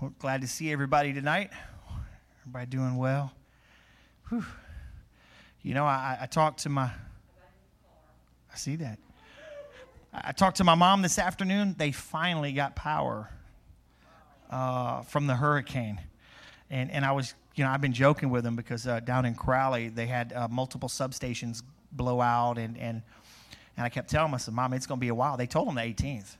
[0.00, 1.50] Well, glad to see everybody tonight.
[2.40, 3.34] Everybody doing well?
[4.30, 4.46] Whew.
[5.60, 6.84] You know, I, I talked to my.
[6.84, 8.98] I see that.
[10.14, 11.74] I talked to my mom this afternoon.
[11.76, 13.28] They finally got power
[14.48, 16.00] uh, from the hurricane,
[16.70, 19.34] and and I was, you know, I've been joking with them because uh, down in
[19.34, 23.02] Crowley they had uh, multiple substations blow out, and and
[23.76, 25.36] and I kept telling them, I said, Mom, it's going to be a while.
[25.36, 26.36] They told them the 18th.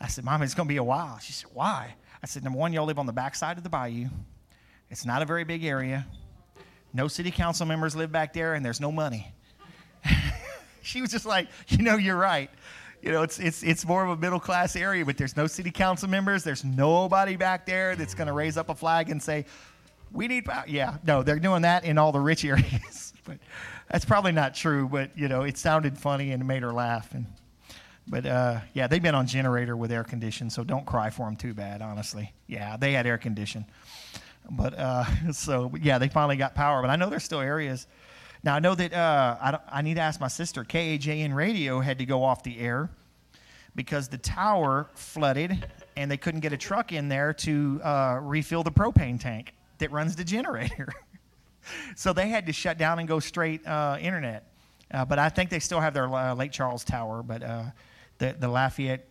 [0.00, 1.18] I said, Mom, it's going to be a while.
[1.18, 1.94] She said, Why?
[2.22, 4.06] I said, Number one, y'all live on the backside of the bayou.
[4.90, 6.06] It's not a very big area.
[6.92, 9.32] No city council members live back there, and there's no money.
[10.82, 12.50] she was just like, You know, you're right.
[13.02, 15.70] You know, it's, it's, it's more of a middle class area, but there's no city
[15.70, 16.44] council members.
[16.44, 19.46] There's nobody back there that's going to raise up a flag and say,
[20.12, 20.64] we need power.
[20.66, 23.14] Yeah, no, they're doing that in all the rich areas.
[23.24, 23.38] but
[23.90, 27.14] that's probably not true, but, you know, it sounded funny and made her laugh.
[27.14, 27.26] And
[28.06, 31.36] but uh, yeah, they've been on generator with air condition, so don't cry for them
[31.36, 32.32] too bad, honestly.
[32.46, 33.64] Yeah, they had air condition.
[34.50, 36.80] But uh, so, yeah, they finally got power.
[36.82, 37.86] But I know there's still areas.
[38.42, 41.98] Now, I know that uh, I, I need to ask my sister, KAJN Radio had
[41.98, 42.90] to go off the air
[43.74, 48.62] because the tower flooded and they couldn't get a truck in there to uh, refill
[48.62, 50.88] the propane tank that runs the generator.
[51.96, 54.46] so they had to shut down and go straight uh, internet.
[54.92, 57.64] Uh, but I think they still have their uh, Lake Charles tower, but uh,
[58.20, 59.06] the, the Lafayette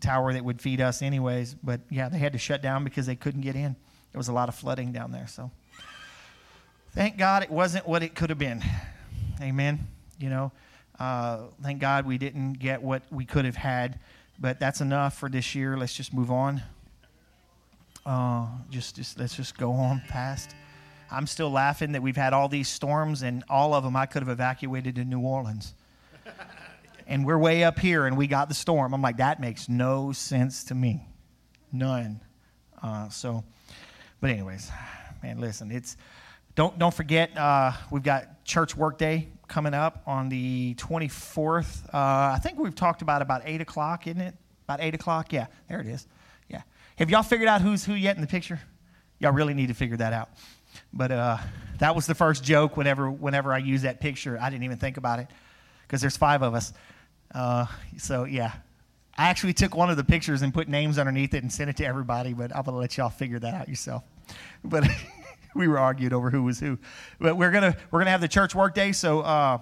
[0.00, 1.54] tower that would feed us anyways.
[1.54, 3.76] But yeah, they had to shut down because they couldn't get in.
[4.12, 5.26] There was a lot of flooding down there.
[5.26, 5.50] So
[6.92, 8.62] thank God it wasn't what it could have been.
[9.40, 9.86] Amen.
[10.18, 10.52] You know,
[10.98, 13.98] uh, thank God we didn't get what we could have had.
[14.38, 15.76] But that's enough for this year.
[15.76, 16.62] Let's just move on.
[18.06, 20.54] Uh, just, just let's just go on past.
[21.10, 24.22] I'm still laughing that we've had all these storms, and all of them I could
[24.22, 25.74] have evacuated to New Orleans
[27.06, 28.94] and we're way up here and we got the storm.
[28.94, 31.06] I'm like, that makes no sense to me.
[31.72, 32.20] None.
[32.82, 33.44] Uh, so,
[34.20, 34.70] but anyways,
[35.22, 35.96] man, listen, it's
[36.54, 41.86] don't don't forget uh, we've got church workday coming up on the 24th.
[41.86, 44.34] Uh, I think we've talked about about eight o'clock, isn't it?
[44.64, 45.32] About eight o'clock.
[45.32, 46.06] Yeah, there it is.
[46.48, 46.62] Yeah.
[46.96, 48.60] Have y'all figured out who's who yet in the picture?
[49.18, 50.30] Y'all really need to figure that out.
[50.92, 51.38] But uh,
[51.78, 52.76] that was the first joke.
[52.76, 55.28] Whenever whenever I use that picture, I didn't even think about it
[55.92, 56.72] because there's five of us.
[57.34, 57.66] Uh,
[57.98, 58.54] so yeah,
[59.14, 61.76] I actually took one of the pictures and put names underneath it and sent it
[61.76, 64.02] to everybody, but I'm gonna let y'all figure that out yourself.
[64.64, 64.88] But
[65.54, 66.78] we were argued over who was who.
[67.20, 68.92] But we're gonna we're gonna have the church work day.
[68.92, 69.58] So uh,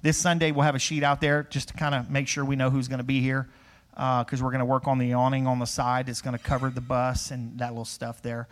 [0.00, 2.56] this Sunday we'll have a sheet out there just to kind of make sure we
[2.56, 3.50] know who's gonna be here
[3.90, 6.06] because uh, we're gonna work on the awning on the side.
[6.06, 8.48] that's gonna cover the bus and that little stuff there.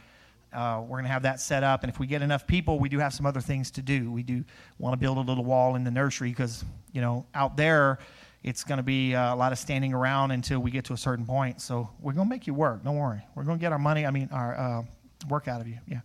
[0.52, 1.82] Uh, we're going to have that set up.
[1.82, 4.10] And if we get enough people, we do have some other things to do.
[4.10, 4.44] We do
[4.78, 7.98] want to build a little wall in the nursery because, you know, out there,
[8.42, 10.96] it's going to be uh, a lot of standing around until we get to a
[10.96, 11.60] certain point.
[11.60, 12.82] So we're going to make you work.
[12.84, 13.22] Don't worry.
[13.34, 14.82] We're going to get our money, I mean, our uh,
[15.28, 15.78] work out of you.
[15.86, 16.00] Yeah.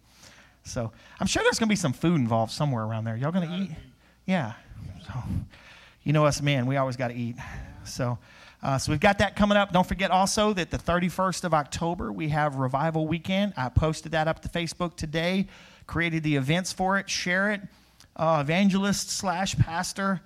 [0.64, 3.16] So I'm sure there's going to be some food involved somewhere around there.
[3.16, 3.72] Y'all going to eat?
[4.26, 4.54] Yeah.
[5.06, 5.14] So,
[6.04, 7.36] you know us men, we always got to eat.
[7.88, 8.18] So,
[8.62, 9.72] uh, so we've got that coming up.
[9.72, 13.54] Don't forget also that the 31st of October, we have Revival Weekend.
[13.58, 15.48] I posted that up to Facebook today,
[15.86, 17.10] created the events for it.
[17.10, 17.62] Share it.
[18.16, 20.22] Uh, evangelist slash pastor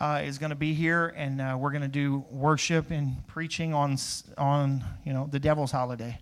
[0.00, 3.74] uh, is going to be here, and uh, we're going to do worship and preaching
[3.74, 3.96] on
[4.36, 6.18] on you know the devil's holiday.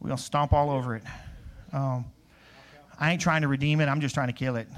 [0.00, 1.02] We're to stomp all over it.
[1.72, 2.04] Um,
[2.98, 3.86] I ain't trying to redeem it.
[3.86, 4.68] I'm just trying to kill it.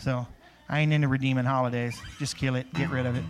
[0.00, 0.26] So
[0.68, 2.00] I ain't into redeeming holidays.
[2.18, 2.72] Just kill it.
[2.74, 3.24] Get rid of it.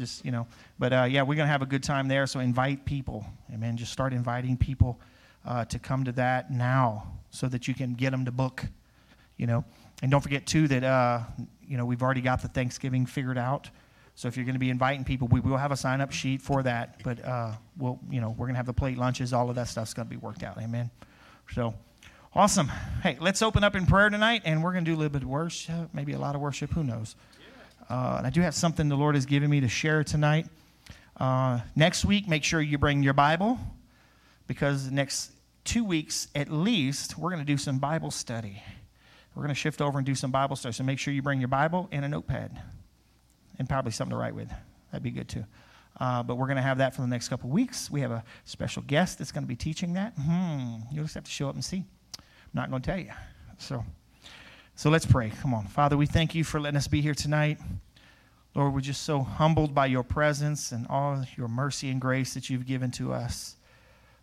[0.00, 0.46] Just you know.
[0.78, 2.26] But uh, yeah, we're to have a good time there.
[2.26, 3.24] So invite people.
[3.52, 3.76] Amen.
[3.76, 4.98] Just start inviting people
[5.44, 8.64] uh, to come to that now, so that you can get them to book.
[9.36, 9.64] You know.
[10.02, 11.20] And don't forget too that uh,
[11.70, 13.70] you know, we've already got the Thanksgiving figured out.
[14.16, 16.42] So if you're going to be inviting people, we will have a sign up sheet
[16.42, 17.00] for that.
[17.04, 19.32] But uh, we'll, you know, we're to have the plate lunches.
[19.32, 20.58] All of that stuff's to be worked out.
[20.58, 20.90] Amen.
[21.54, 21.74] So
[22.34, 22.68] awesome.
[23.02, 25.22] Hey, let's open up in prayer tonight, and we're going to do a little bit
[25.22, 26.72] of worship, maybe a lot of worship.
[26.72, 27.14] Who knows?
[27.90, 30.46] Uh, and I do have something the Lord has given me to share tonight.
[31.16, 33.58] Uh, next week, make sure you bring your Bible
[34.46, 35.32] because the next
[35.64, 38.62] two weeks at least, we're going to do some Bible study.
[39.34, 40.72] We're going to shift over and do some Bible study.
[40.72, 42.60] So make sure you bring your Bible and a notepad
[43.58, 44.50] and probably something to write with.
[44.92, 45.44] That'd be good too.
[45.98, 47.90] Uh, but we're going to have that for the next couple weeks.
[47.90, 50.14] We have a special guest that's going to be teaching that.
[50.16, 51.84] Hmm, you'll just have to show up and see.
[52.16, 52.22] I'm
[52.54, 53.10] not going to tell you.
[53.58, 53.84] So,
[54.80, 55.28] so let's pray.
[55.28, 55.66] Come on.
[55.66, 57.58] Father, we thank you for letting us be here tonight.
[58.54, 62.48] Lord, we're just so humbled by your presence and all your mercy and grace that
[62.48, 63.56] you've given to us.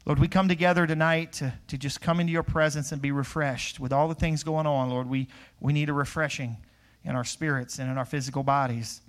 [0.07, 3.79] Lord, we come together tonight to, to just come into your presence and be refreshed.
[3.79, 5.27] With all the things going on, Lord, we,
[5.59, 6.57] we need a refreshing
[7.03, 9.01] in our spirits and in our physical bodies.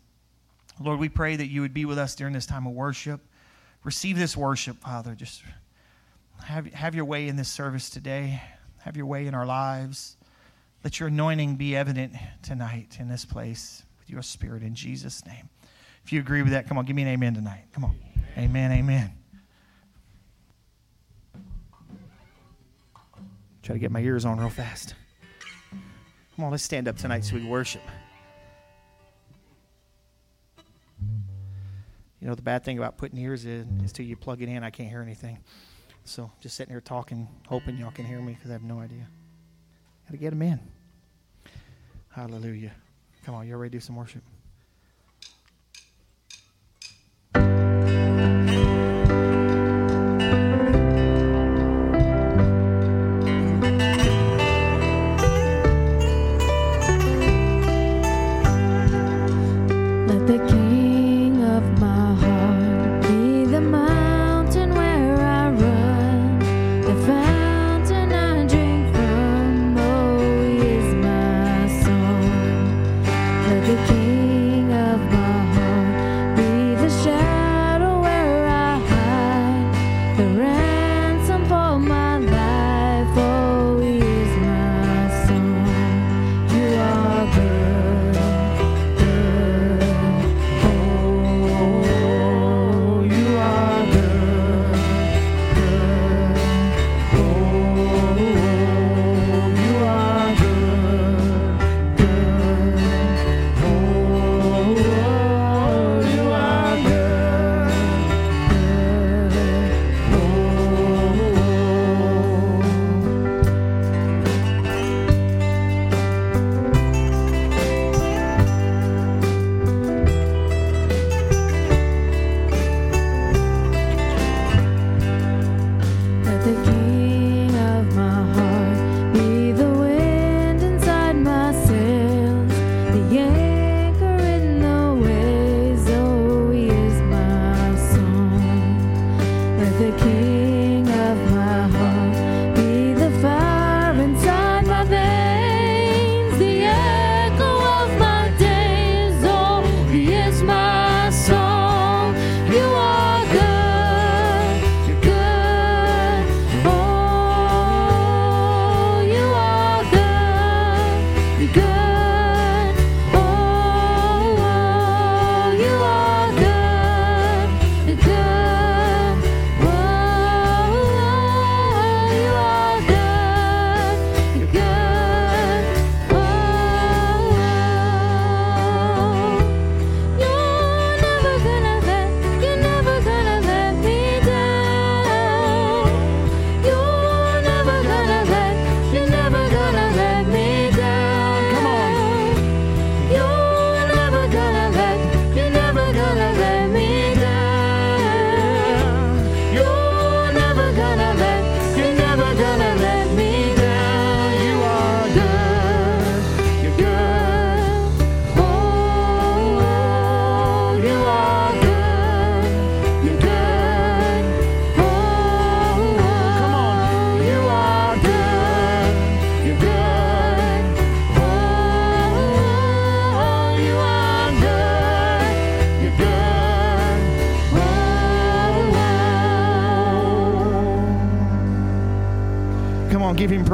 [0.79, 3.23] Lord, we pray that you would be with us during this time of worship.
[3.85, 5.15] Receive this worship, Father.
[5.15, 5.43] Just
[6.45, 8.43] have, have your way in this service today.
[8.81, 10.18] Have your way in our lives.
[10.85, 15.49] Let your anointing be evident tonight in this place with your spirit in Jesus' name.
[16.05, 17.65] If you agree with that, come on, give me an amen tonight.
[17.73, 17.99] Come on.
[18.37, 19.13] Amen, amen.
[23.63, 24.95] Try to get my ears on real fast.
[26.37, 27.83] Come on, let's stand up tonight so we worship.
[32.21, 34.63] You know, the bad thing about putting ears in is till you plug it in,
[34.63, 35.39] I can't hear anything.
[36.05, 39.09] So just sitting here talking, hoping y'all can hear me because I have no idea.
[40.09, 40.59] Got to get them in.
[42.09, 42.73] Hallelujah.
[43.27, 44.23] Come on, you ready to do some worship?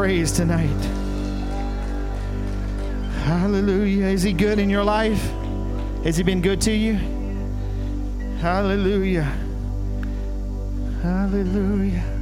[0.04, 0.84] Praise tonight.
[3.24, 4.04] Hallelujah.
[4.08, 5.30] Is he good in your life?
[6.04, 6.98] Has he been good to you?
[8.38, 9.34] Hallelujah.
[11.02, 12.13] Hallelujah.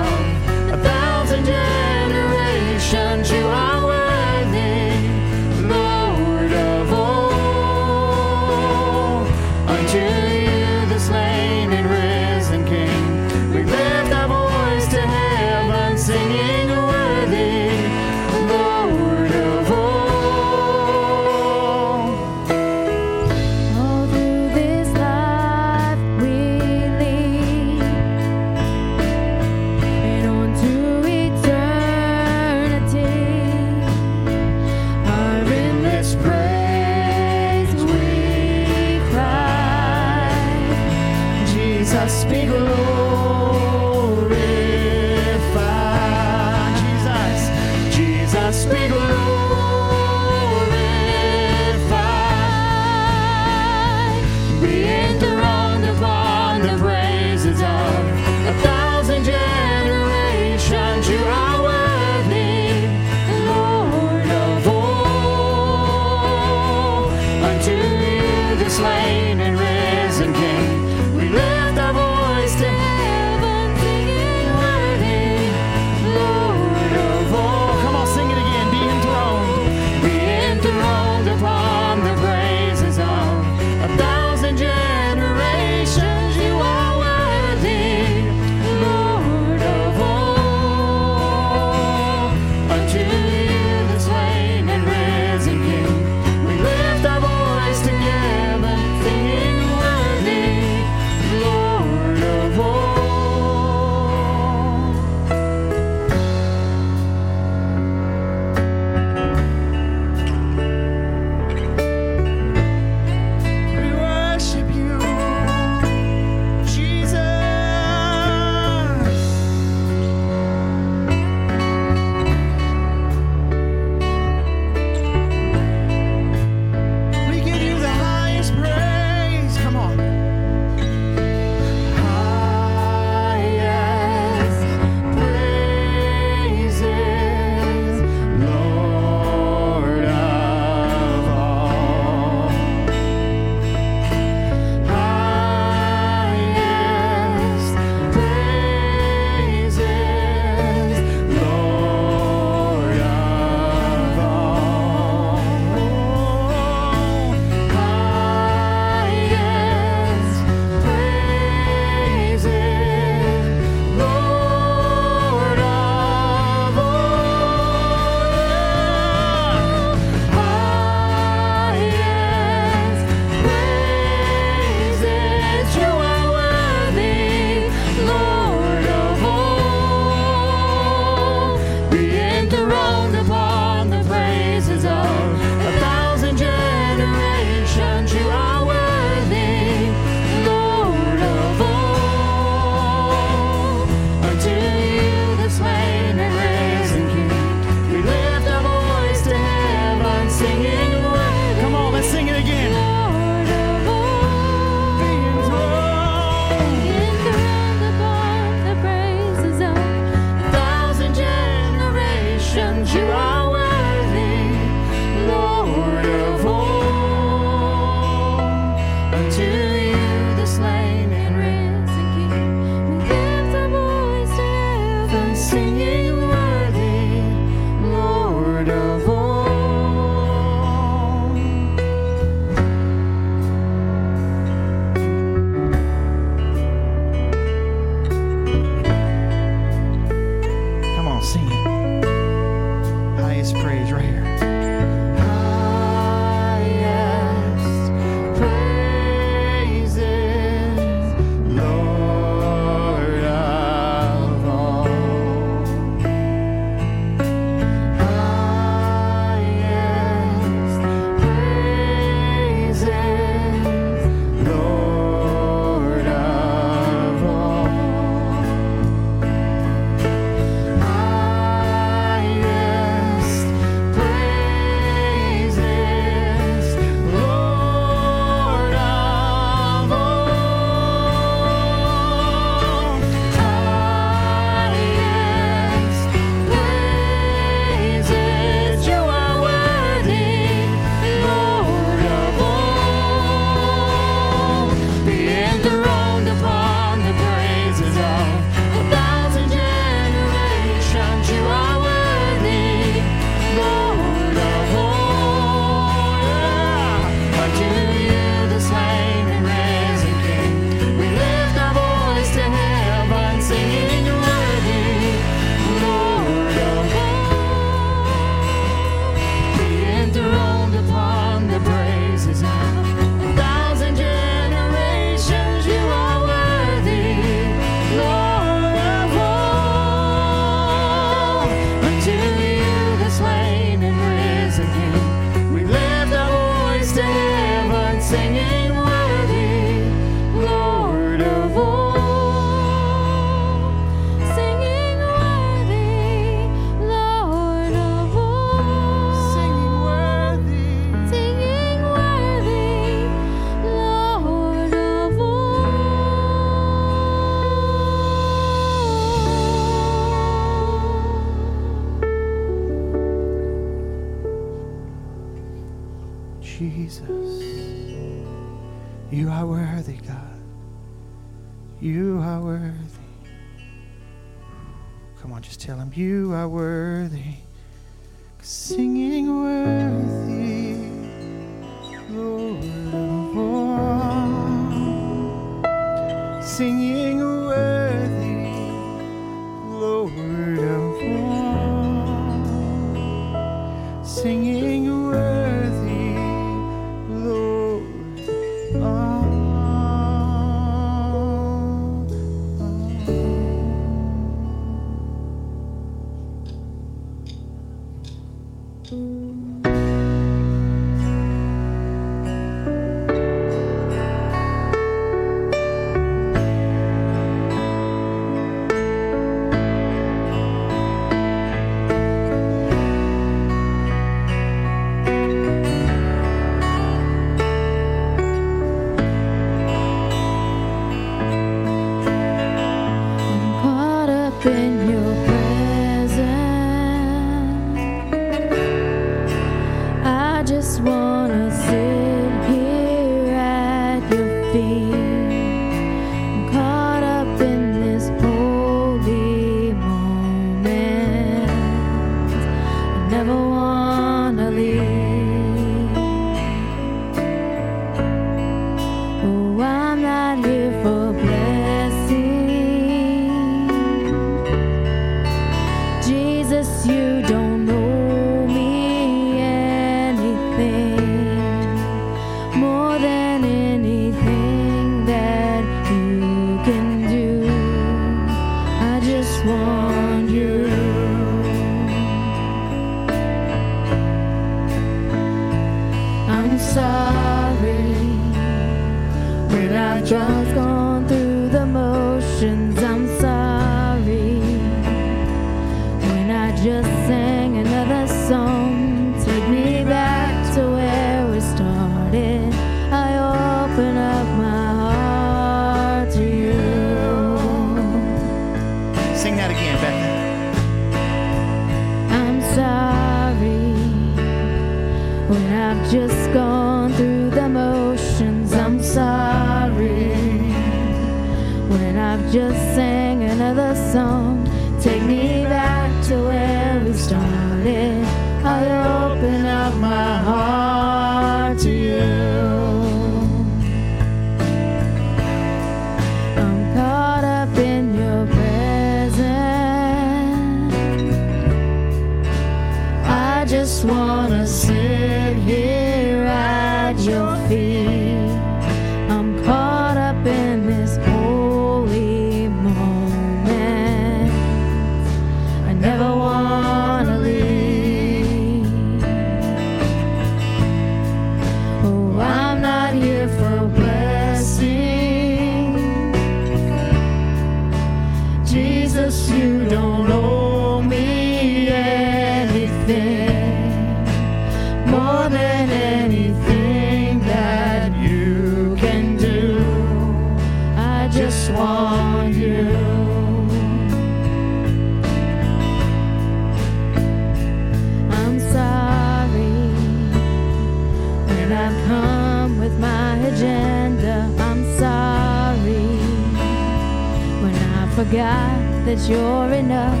[597.94, 600.00] forgot that you're enough.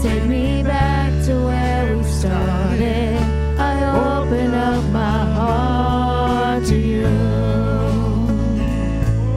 [0.00, 3.18] Take me back to where we started.
[3.58, 7.08] I open up my heart to you.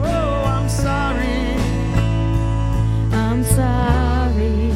[0.04, 1.56] Oh, I'm sorry.
[3.10, 4.70] I'm sorry.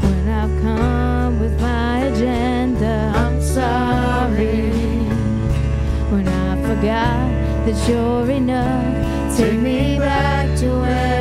[0.00, 4.70] When I've come with my agenda, I'm sorry.
[6.10, 7.26] When I forgot
[7.66, 11.15] that you're enough, take me back to where.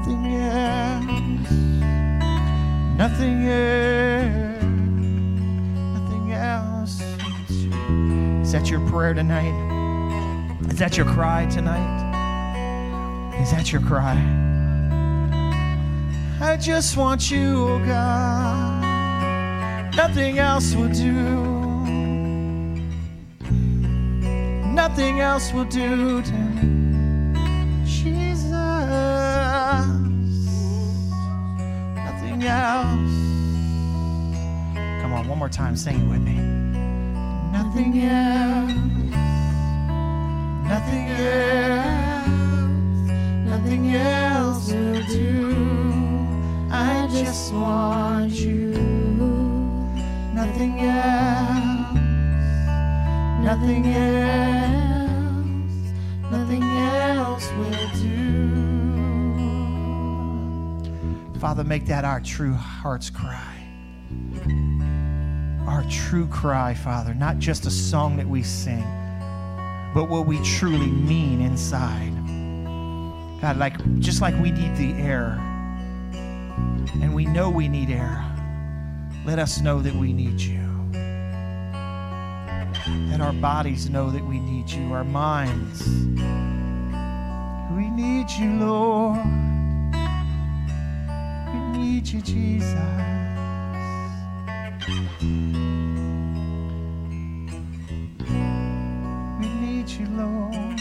[0.00, 1.50] Nothing else.
[2.96, 4.62] Nothing else.
[5.94, 7.02] Nothing else.
[8.42, 9.52] Is that your prayer tonight?
[10.70, 12.00] Is that your cry tonight?
[13.42, 14.16] Is that your cry?
[16.40, 18.80] I just want you, oh God.
[19.96, 21.12] Nothing else will do.
[24.72, 26.79] Nothing else will do to.
[32.40, 33.16] Nothing else.
[35.02, 35.76] Come on, one more time.
[35.76, 36.36] Sing it with me.
[37.52, 38.72] Nothing else.
[40.64, 42.28] Nothing else.
[43.44, 45.54] Nothing else will do.
[46.70, 48.72] I just want you.
[50.32, 51.94] Nothing else.
[53.44, 54.79] Nothing else.
[61.40, 63.56] Father, make that our true heart's cry.
[65.66, 68.84] Our true cry, Father, not just a song that we sing,
[69.94, 72.12] but what we truly mean inside.
[73.40, 75.38] God, like just like we need the air,
[77.00, 78.22] and we know we need air,
[79.24, 80.60] let us know that we need you.
[83.08, 85.88] Let our bodies know that we need you, our minds.
[87.74, 89.49] We need you, Lord.
[92.00, 92.74] Need you, Jesus.
[99.38, 100.78] We need you, Lord.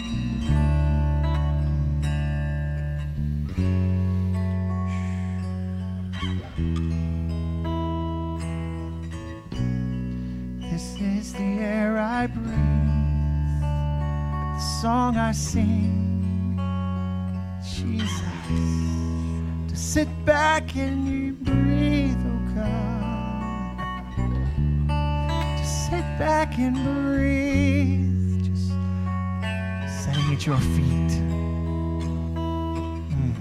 [10.72, 16.09] This is the air I breathe, the song I sing.
[20.00, 23.78] Sit back and you breathe, oh God.
[25.58, 28.70] To sit back and breathe, just
[30.02, 31.12] sitting at your feet.
[32.34, 33.34] Mm,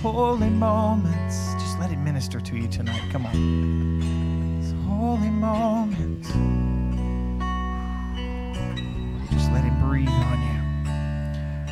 [0.00, 3.02] holy moments, just let it minister to you tonight.
[3.12, 3.34] Come on.
[4.62, 5.89] These holy moments.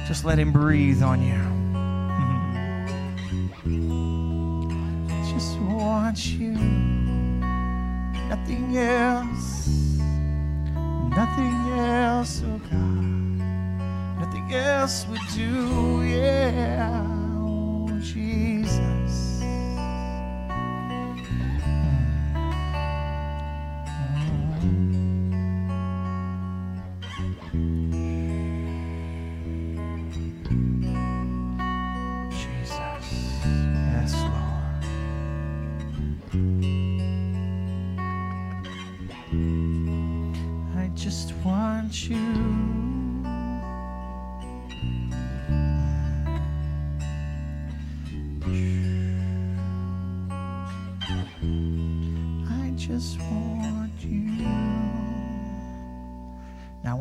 [0.09, 1.48] Just let him breathe on you.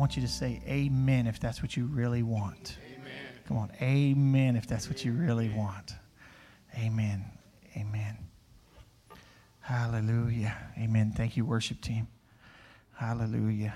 [0.08, 2.78] Want you to say amen if that's what you really want.
[2.94, 3.12] Amen.
[3.46, 5.92] Come on, amen if that's what you really want.
[6.78, 7.26] Amen.
[7.76, 8.16] Amen.
[9.60, 10.56] Hallelujah.
[10.78, 11.12] Amen.
[11.14, 12.08] Thank you, worship team.
[12.94, 13.74] Hallelujah.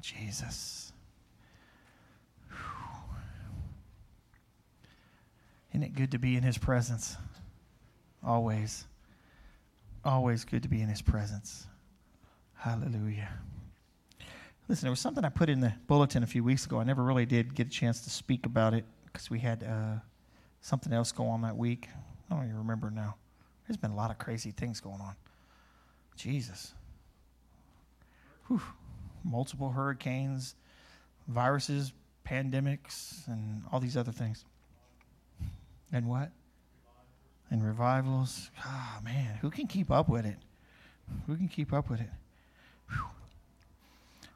[0.00, 0.90] Jesus.
[2.48, 2.56] Whew.
[5.72, 7.14] Isn't it good to be in his presence?
[8.24, 8.86] Always.
[10.02, 11.66] Always good to be in his presence.
[12.54, 13.28] Hallelujah.
[14.68, 16.78] Listen, there was something I put in the bulletin a few weeks ago.
[16.78, 20.00] I never really did get a chance to speak about it because we had uh,
[20.60, 21.88] something else go on that week.
[22.30, 23.16] I don't even remember now.
[23.66, 25.14] There's been a lot of crazy things going on.
[26.16, 26.74] Jesus.
[28.48, 28.60] Whew.
[29.24, 30.54] multiple hurricanes,
[31.28, 31.92] viruses,
[32.26, 34.44] pandemics, and all these other things.
[35.92, 36.30] And what?
[37.50, 38.50] And revivals.
[38.62, 40.36] Ah, man, who can keep up with it?
[41.26, 42.10] Who can keep up with it?
[42.90, 43.06] Whew.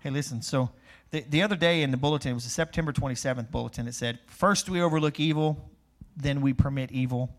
[0.02, 0.70] Hey, listen, so
[1.12, 4.18] the, the other day in the bulletin, it was the September 27th bulletin, it said,
[4.26, 5.70] First we overlook evil,
[6.16, 7.32] then we permit evil,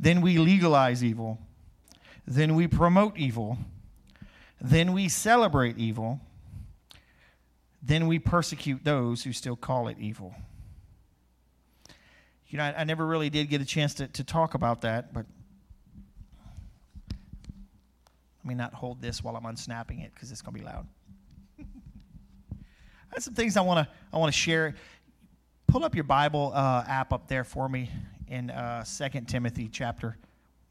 [0.00, 1.38] then we legalize evil,
[2.26, 3.58] then we promote evil,
[4.62, 6.20] then we celebrate evil,
[7.82, 10.34] then we persecute those who still call it evil.
[12.48, 15.12] You know, I, I never really did get a chance to, to talk about that,
[15.12, 15.26] but
[18.38, 20.86] let me not hold this while I'm unsnapping it because it's going to be loud.
[23.10, 24.74] I have some things I want to I want to share.
[25.66, 27.90] Pull up your Bible uh, app up there for me
[28.26, 30.16] in uh, 2 Timothy chapter.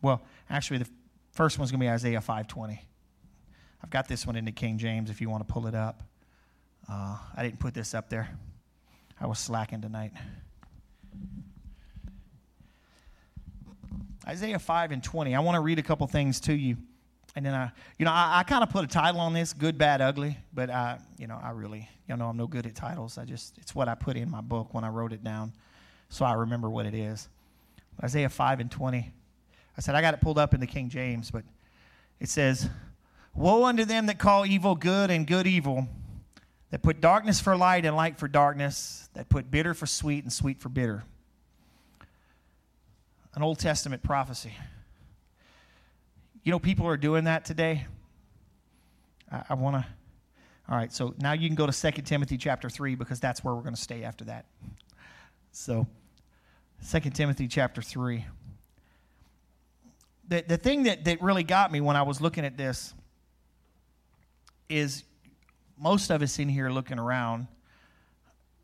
[0.02, 0.90] Well, actually, the
[1.32, 2.80] first one's going to be Isaiah 5:20.
[3.84, 6.04] I've got this one in the King James if you want to pull it up.
[6.90, 8.30] Uh, I didn't put this up there.
[9.20, 10.14] I was slacking tonight.
[14.28, 15.36] Isaiah 5 and 20.
[15.36, 16.78] I want to read a couple things to you.
[17.38, 19.78] And then I, you know, I, I kind of put a title on this, good,
[19.78, 20.40] bad, ugly.
[20.56, 23.20] But I, you know, I really, you know, I'm no good at titles.
[23.20, 25.54] I just, it's what I put in my book when I wrote it down,
[26.10, 27.30] so I remember what it is.
[28.04, 29.14] Isaiah 5 and 20.
[29.78, 31.44] I said I got it pulled up in the King James, but
[32.20, 32.68] it says,
[33.36, 35.88] "Woe unto them that call evil good and good evil,
[36.72, 40.34] that put darkness for light and light for darkness, that put bitter for sweet and
[40.34, 41.04] sweet for bitter."
[43.36, 44.54] An Old Testament prophecy.
[46.48, 47.86] You know, people are doing that today.
[49.30, 49.86] I, I want to.
[50.70, 53.54] All right, so now you can go to 2 Timothy chapter 3 because that's where
[53.54, 54.46] we're going to stay after that.
[55.52, 55.86] So,
[56.90, 58.24] 2 Timothy chapter 3.
[60.30, 62.94] The, the thing that, that really got me when I was looking at this
[64.70, 65.04] is
[65.78, 67.48] most of us in here looking around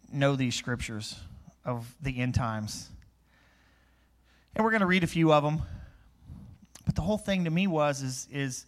[0.09, 1.19] know these scriptures
[1.65, 2.87] of the end times.
[4.55, 5.63] And we're going to read a few of them.
[6.85, 8.65] But the whole thing to me was is is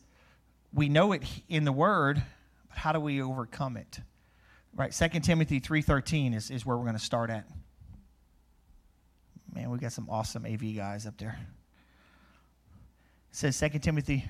[0.73, 2.21] we know it in the word,
[2.69, 3.99] but how do we overcome it?
[4.73, 7.45] Right, 2 Timothy 3:13 is, is where we're going to start at.
[9.53, 11.39] Man, we got some awesome AV guys up there.
[13.31, 14.25] It says 2 Timothy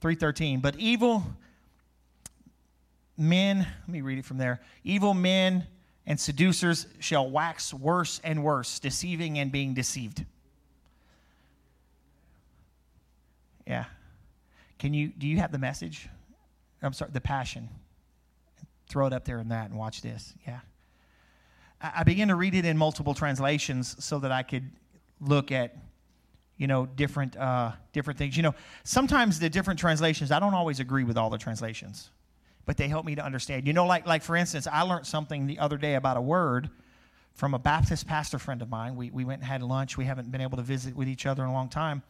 [0.00, 1.24] 3:13, but evil
[3.16, 4.60] men, let me read it from there.
[4.82, 5.66] Evil men
[6.06, 10.24] and seducers shall wax worse and worse, deceiving and being deceived.
[13.66, 13.84] Yeah.
[14.78, 16.08] Can you do you have the message?
[16.82, 17.68] I'm sorry, the passion.
[18.88, 20.34] Throw it up there in that and watch this.
[20.46, 20.60] Yeah.
[21.80, 24.70] I, I began to read it in multiple translations so that I could
[25.20, 25.76] look at
[26.56, 30.80] you know different uh, different things you know sometimes the different translations i don't always
[30.80, 32.10] agree with all the translations
[32.64, 35.46] but they help me to understand you know like like for instance i learned something
[35.46, 36.70] the other day about a word
[37.34, 40.30] from a baptist pastor friend of mine we, we went and had lunch we haven't
[40.30, 42.02] been able to visit with each other in a long time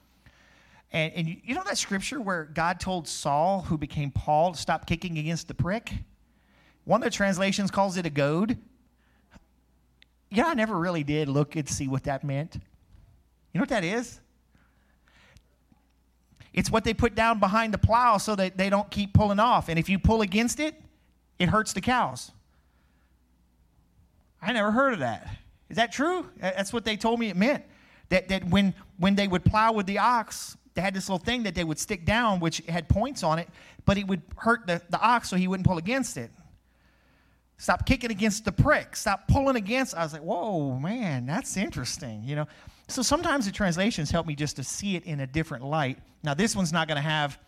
[0.92, 4.86] and, and you, know that scripture where god told saul who became paul to stop
[4.86, 5.92] kicking against the prick
[6.84, 8.58] one of the translations calls it a goad
[10.30, 13.68] you know i never really did look and see what that meant you know what
[13.68, 14.20] that is
[16.56, 19.68] it's what they put down behind the plow so that they don't keep pulling off.
[19.68, 20.74] And if you pull against it,
[21.38, 22.32] it hurts the cows.
[24.40, 25.28] I never heard of that.
[25.68, 26.26] Is that true?
[26.40, 27.64] That's what they told me it meant.
[28.08, 31.42] That, that when, when they would plow with the ox, they had this little thing
[31.42, 33.48] that they would stick down, which had points on it,
[33.84, 36.30] but it would hurt the, the ox so he wouldn't pull against it.
[37.58, 38.94] Stop kicking against the prick.
[38.94, 39.94] Stop pulling against.
[39.94, 42.22] I was like, whoa, man, that's interesting.
[42.24, 42.46] You know,
[42.88, 45.98] so sometimes the translations help me just to see it in a different light.
[46.22, 47.38] Now, this one's not going to have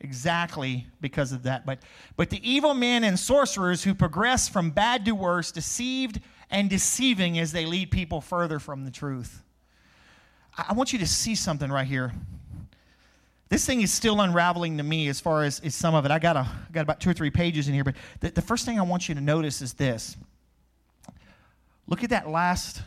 [0.00, 1.80] exactly because of that, but,
[2.16, 7.38] but the evil men and sorcerers who progress from bad to worse, deceived and deceiving
[7.38, 9.42] as they lead people further from the truth.
[10.56, 12.12] I, I want you to see something right here.
[13.50, 16.12] This thing is still unraveling to me as far as, as some of it.
[16.12, 18.42] I got, a, I got about two or three pages in here, but the, the
[18.42, 20.16] first thing I want you to notice is this.
[21.88, 22.82] Look at that last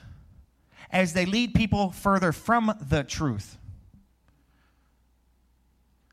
[0.90, 3.58] as they lead people further from the truth.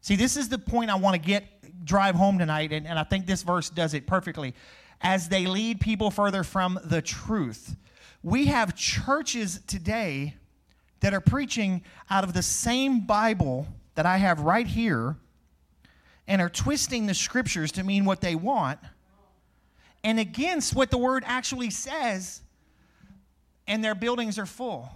[0.00, 1.44] See, this is the point I want to get
[1.84, 4.54] drive home tonight, and, and I think this verse does it perfectly.
[5.00, 7.76] As they lead people further from the truth.
[8.22, 10.34] We have churches today
[11.00, 15.16] that are preaching out of the same Bible that I have right here
[16.26, 18.78] and are twisting the scriptures to mean what they want
[20.02, 22.42] and against what the word actually says
[23.66, 24.90] and their buildings are full.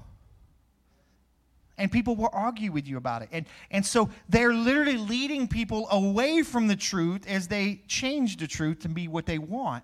[1.77, 3.29] And people will argue with you about it.
[3.33, 8.47] And, and so they're literally leading people away from the truth as they change the
[8.47, 9.83] truth to be what they want.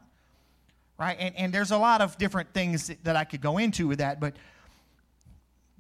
[0.98, 1.16] Right?
[1.18, 4.20] And, and there's a lot of different things that I could go into with that.
[4.20, 4.36] But,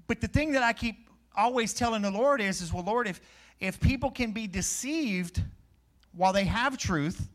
[0.08, 3.20] but the thing that I keep always telling the Lord is, is well, Lord, if,
[3.60, 5.42] if people can be deceived
[6.12, 7.28] while they have truth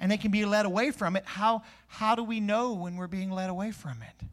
[0.00, 3.06] and they can be led away from it, how, how do we know when we're
[3.06, 4.26] being led away from it?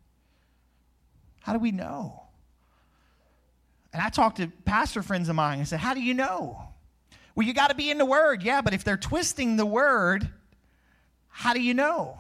[1.42, 2.24] How do we know?
[3.94, 6.60] And I talked to pastor friends of mine and said, How do you know?
[7.34, 8.44] Well, you got to be in the Word.
[8.44, 10.28] Yeah, but if they're twisting the Word,
[11.30, 12.18] how do you know?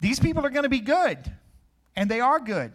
[0.00, 1.18] These people are going to be good,
[1.94, 2.72] and they are good.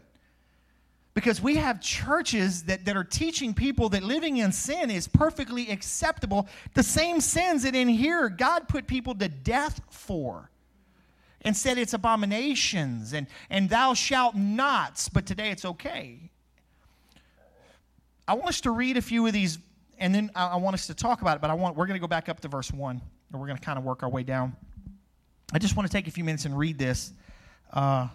[1.18, 5.72] Because we have churches that, that are teaching people that living in sin is perfectly
[5.72, 6.48] acceptable.
[6.76, 10.52] The same sins that in here God put people to death for
[11.42, 16.30] and said it's abominations and, and thou shalt nots, but today it's okay.
[18.28, 19.58] I want us to read a few of these
[19.98, 22.00] and then I, I want us to talk about it, but I want we're going
[22.00, 23.02] to go back up to verse 1
[23.32, 24.56] and we're going to kind of work our way down.
[25.52, 27.12] I just want to take a few minutes and read this.
[27.74, 28.08] Uh,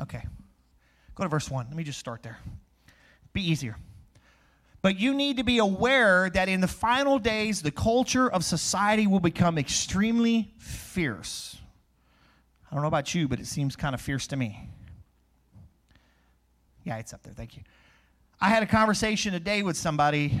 [0.00, 0.24] okay.
[1.16, 1.66] Go to verse 1.
[1.66, 2.38] Let me just start there.
[3.32, 3.76] Be easier.
[4.82, 9.06] But you need to be aware that in the final days, the culture of society
[9.06, 11.56] will become extremely fierce.
[12.70, 14.68] I don't know about you, but it seems kind of fierce to me.
[16.84, 17.32] Yeah, it's up there.
[17.32, 17.62] Thank you.
[18.40, 20.38] I had a conversation today with somebody,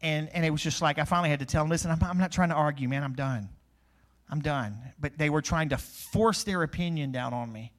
[0.00, 2.18] and, and it was just like I finally had to tell them, listen, I'm, I'm
[2.18, 3.02] not trying to argue, man.
[3.02, 3.48] I'm done.
[4.30, 4.78] I'm done.
[4.98, 7.72] But they were trying to force their opinion down on me.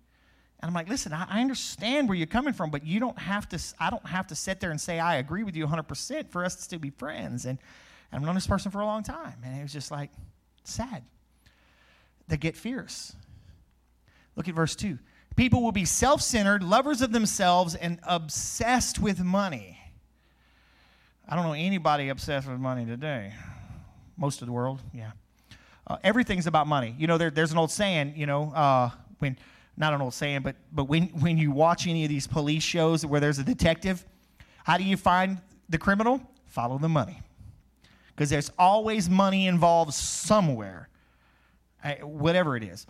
[0.65, 3.47] And I'm like, listen, I, I understand where you're coming from, but you don't have
[3.49, 6.43] to, I don't have to sit there and say, I agree with you 100% for
[6.43, 7.45] us to still be friends.
[7.45, 7.59] And,
[8.11, 9.35] and I've known this person for a long time.
[9.45, 10.09] And it was just like,
[10.63, 11.03] sad.
[12.27, 13.15] They get fierce.
[14.35, 14.97] Look at verse 2.
[15.35, 19.77] People will be self centered, lovers of themselves, and obsessed with money.
[21.29, 23.33] I don't know anybody obsessed with money today.
[24.17, 25.11] Most of the world, yeah.
[25.85, 26.95] Uh, everything's about money.
[26.97, 28.89] You know, there, there's an old saying, you know, uh,
[29.19, 29.37] when
[29.77, 33.05] not an old saying, but but when when you watch any of these police shows
[33.05, 34.05] where there's a detective,
[34.63, 36.21] how do you find the criminal?
[36.45, 37.21] Follow the money,
[38.15, 40.89] because there's always money involved somewhere,
[41.83, 42.87] eh, whatever it is.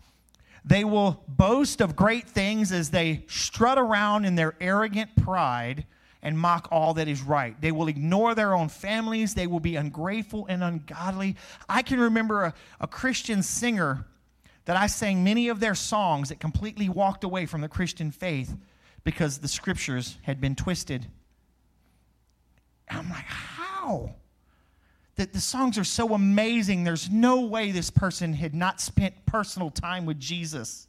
[0.64, 5.86] They will boast of great things as they strut around in their arrogant pride
[6.24, 7.60] and mock all that is right.
[7.62, 9.36] They will ignore their own families.
[9.36, 11.36] They will be ungrateful and ungodly.
[11.70, 14.08] I can remember a, a Christian singer
[14.66, 18.56] that I sang many of their songs that completely walked away from the Christian faith
[19.04, 21.06] because the scriptures had been twisted.
[22.88, 24.16] And I'm like, how?
[25.16, 26.84] That the songs are so amazing.
[26.84, 30.88] There's no way this person had not spent personal time with Jesus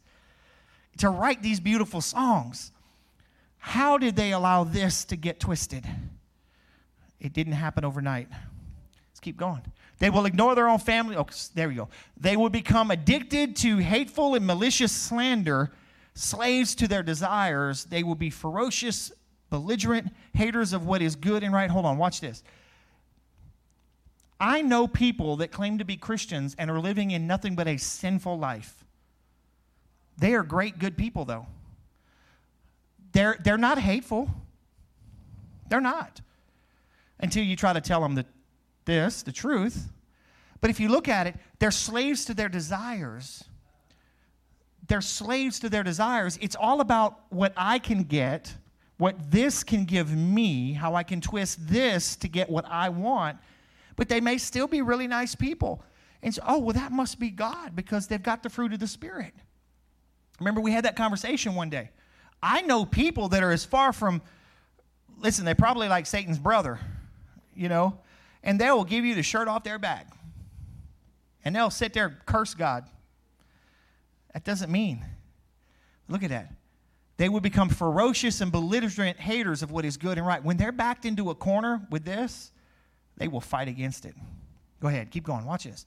[0.99, 2.73] to write these beautiful songs.
[3.59, 5.85] How did they allow this to get twisted?
[7.21, 8.29] It didn't happen overnight.
[9.27, 9.61] Keep going.
[9.99, 11.17] They will ignore their own family.
[11.17, 11.89] Oh, there we go.
[12.17, 15.73] They will become addicted to hateful and malicious slander,
[16.15, 17.87] slaves to their desires.
[17.87, 19.11] They will be ferocious,
[19.51, 21.69] belligerent, haters of what is good and right.
[21.69, 22.45] Hold on, watch this.
[24.39, 27.79] I know people that claim to be Christians and are living in nothing but a
[27.79, 28.85] sinful life.
[30.19, 31.49] They are great, good people, though.
[33.11, 34.31] They're, they're not hateful.
[35.69, 36.21] They're not.
[37.19, 38.27] Until you try to tell them that
[38.87, 39.89] this, the truth.
[40.61, 43.45] But if you look at it, they're slaves to their desires.
[44.89, 46.39] They're slaves to their desires.
[46.41, 48.55] It's all about what I can get,
[48.99, 53.39] what this can give me, how I can twist this to get what I want.
[53.97, 55.83] But they may still be really nice people.
[56.23, 58.87] And so, oh, well, that must be God because they've got the fruit of the
[58.87, 59.35] Spirit.
[60.39, 61.91] Remember, we had that conversation one day.
[62.43, 64.23] I know people that are as far from,
[65.19, 66.79] listen, they probably like Satan's brother,
[67.55, 67.99] you know,
[68.47, 70.07] and they will give you the shirt off their back.
[71.45, 72.85] And they'll sit there curse God.
[74.33, 75.05] That doesn't mean.
[76.09, 76.53] Look at that.
[77.17, 80.43] They will become ferocious and belligerent haters of what is good and right.
[80.43, 82.53] When they're backed into a corner with this,
[83.17, 84.15] they will fight against it.
[84.81, 85.45] Go ahead, keep going.
[85.45, 85.87] Watch this.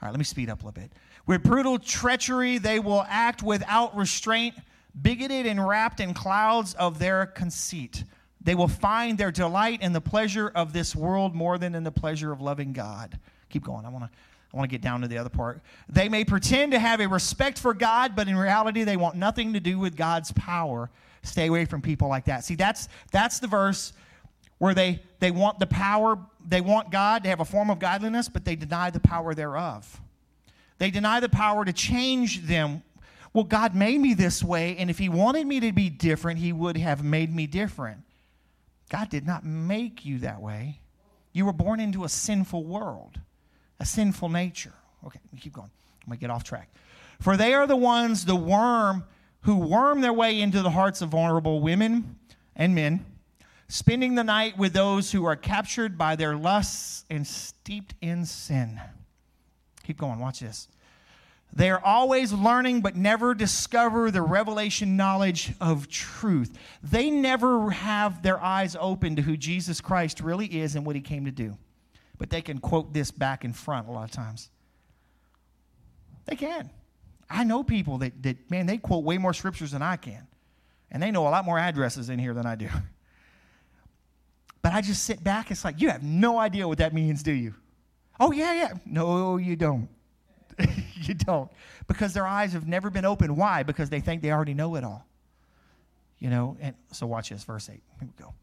[0.00, 0.92] All right, let me speed up a little bit.
[1.26, 4.54] With brutal treachery, they will act without restraint,
[5.00, 8.02] bigoted and wrapped in clouds of their conceit.
[8.42, 11.92] They will find their delight in the pleasure of this world more than in the
[11.92, 13.18] pleasure of loving God.
[13.50, 13.84] Keep going.
[13.84, 14.10] I want to
[14.52, 15.60] I want to get down to the other part.
[15.88, 19.52] They may pretend to have a respect for God, but in reality they want nothing
[19.52, 20.90] to do with God's power.
[21.22, 22.44] Stay away from people like that.
[22.44, 23.92] See, that's that's the verse
[24.58, 28.28] where they they want the power, they want God to have a form of godliness,
[28.28, 30.00] but they deny the power thereof.
[30.78, 32.82] They deny the power to change them
[33.32, 36.52] Well, God made me this way, and if He wanted me to be different, He
[36.52, 38.00] would have made me different.
[38.90, 40.80] God did not make you that way.
[41.32, 43.18] You were born into a sinful world,
[43.78, 44.74] a sinful nature.
[45.06, 45.70] Okay, keep going.
[46.02, 46.68] I'm going to get off track.
[47.20, 49.04] For they are the ones, the worm,
[49.42, 52.16] who worm their way into the hearts of vulnerable women
[52.56, 53.06] and men,
[53.68, 58.80] spending the night with those who are captured by their lusts and steeped in sin.
[59.84, 60.68] Keep going, watch this.
[61.52, 66.56] They are always learning but never discover the revelation knowledge of truth.
[66.82, 71.02] They never have their eyes open to who Jesus Christ really is and what he
[71.02, 71.58] came to do.
[72.18, 74.50] But they can quote this back and front a lot of times.
[76.26, 76.70] They can.
[77.28, 80.26] I know people that, that, man, they quote way more scriptures than I can.
[80.90, 82.68] And they know a lot more addresses in here than I do.
[84.62, 85.50] But I just sit back.
[85.50, 87.54] It's like, you have no idea what that means, do you?
[88.18, 88.72] Oh, yeah, yeah.
[88.84, 89.88] No, you don't.
[91.08, 91.50] you don't.
[91.86, 93.36] Because their eyes have never been open.
[93.36, 93.62] Why?
[93.62, 95.06] Because they think they already know it all.
[96.18, 97.72] You know, and so watch this, verse 8.
[97.72, 98.34] Here we go.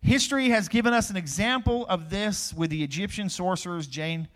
[0.00, 4.28] History has given us an example of this with the Egyptian sorcerers Jane,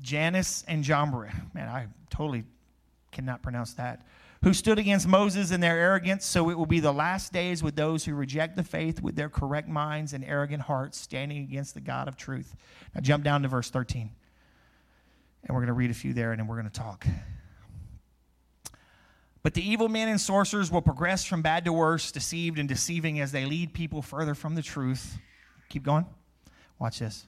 [0.00, 1.32] Jannes and Jambres.
[1.54, 2.44] Man, I totally
[3.12, 4.06] cannot pronounce that.
[4.42, 7.74] Who stood against Moses in their arrogance, so it will be the last days with
[7.74, 11.80] those who reject the faith with their correct minds and arrogant hearts, standing against the
[11.80, 12.54] God of truth.
[12.94, 14.10] Now jump down to verse 13.
[15.46, 17.06] And we're going to read a few there and then we're going to talk.
[19.42, 23.20] But the evil men and sorcerers will progress from bad to worse, deceived and deceiving
[23.20, 25.18] as they lead people further from the truth.
[25.68, 26.04] Keep going.
[26.80, 27.26] Watch this.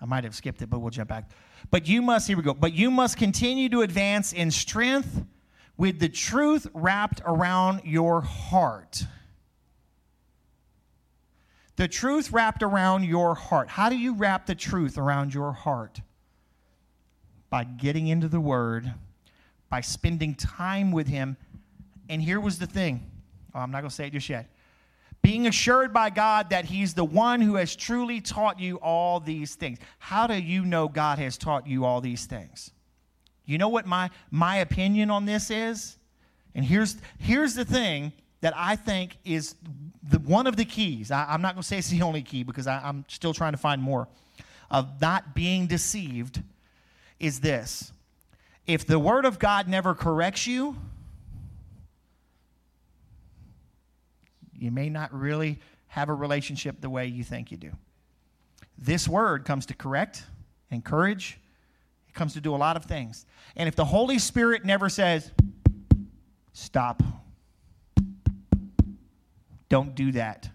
[0.00, 1.28] I might have skipped it, but we'll jump back.
[1.70, 2.54] But you must, here we go.
[2.54, 5.24] But you must continue to advance in strength
[5.76, 9.02] with the truth wrapped around your heart.
[11.74, 13.68] The truth wrapped around your heart.
[13.68, 16.00] How do you wrap the truth around your heart?
[17.50, 18.92] By getting into the Word,
[19.68, 21.36] by spending time with Him.
[22.08, 23.10] And here was the thing
[23.54, 24.50] oh, I'm not going to say it just yet.
[25.22, 29.54] Being assured by God that He's the one who has truly taught you all these
[29.54, 29.78] things.
[29.98, 32.70] How do you know God has taught you all these things?
[33.44, 35.96] You know what my, my opinion on this is?
[36.54, 39.54] And here's, here's the thing that I think is
[40.02, 41.10] the, one of the keys.
[41.10, 43.52] I, am not going to say it's the only key because I, I'm still trying
[43.52, 44.08] to find more
[44.70, 46.42] of not being deceived
[47.18, 47.92] is this
[48.66, 50.76] if the Word of God never corrects you,
[54.58, 57.70] you may not really have a relationship the way you think you do.
[58.78, 60.24] This Word comes to correct,
[60.70, 61.38] encourage,
[62.08, 63.24] it comes to do a lot of things.
[63.54, 65.30] And if the Holy Spirit never says,
[66.52, 67.02] stop,
[69.68, 70.48] don't do that.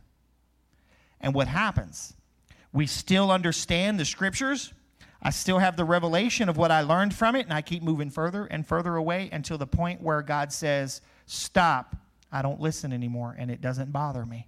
[1.20, 2.14] And what happens?
[2.74, 4.74] We still understand the scriptures,
[5.22, 8.10] I still have the revelation of what I learned from it, and I keep moving
[8.10, 11.96] further and further away until the point where God says, Stop.
[12.32, 14.48] I don't listen anymore, and it doesn't bother me.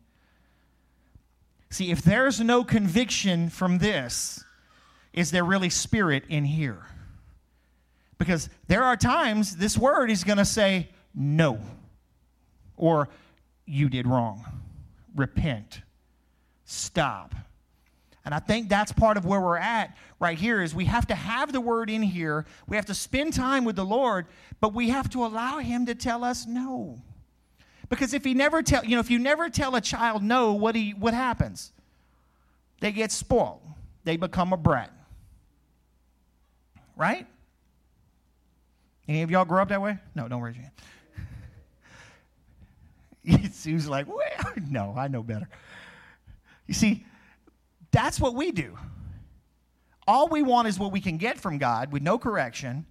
[1.69, 4.43] See, if there's no conviction from this,
[5.11, 6.85] is there really spirit in here?
[8.17, 11.59] Because there are times this word is going to say no,
[12.77, 13.09] or
[13.65, 14.43] you did wrong,
[15.15, 15.81] repent,
[16.65, 17.35] stop.
[18.25, 21.15] And I think that's part of where we're at right here is we have to
[21.15, 22.45] have the word in here.
[22.67, 24.27] We have to spend time with the Lord,
[24.61, 27.01] but we have to allow him to tell us no.
[27.89, 30.73] Because if he never tell, you know, if you never tell a child no, what
[30.75, 31.73] he what happens?
[32.79, 33.61] They get spoiled.
[34.03, 34.91] They become a brat.
[36.95, 37.27] Right?
[39.07, 39.97] Any of y'all grow up that way?
[40.15, 40.71] No, don't raise your
[43.25, 43.53] hand.
[43.53, 44.19] Sue's like, well,
[44.69, 45.47] no, I know better.
[46.67, 47.05] You see,
[47.93, 48.77] that's what we do.
[50.05, 52.85] All we want is what we can get from God with no correction,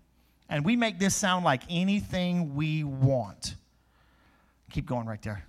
[0.49, 3.57] and we make this sound like anything we want.
[4.71, 5.45] Keep going right there.